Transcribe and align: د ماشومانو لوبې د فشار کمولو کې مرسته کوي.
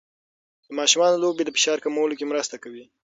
د 0.65 0.67
ماشومانو 0.79 1.21
لوبې 1.23 1.43
د 1.45 1.49
فشار 1.57 1.77
کمولو 1.85 2.17
کې 2.19 2.29
مرسته 2.31 2.55
کوي. 2.63 2.85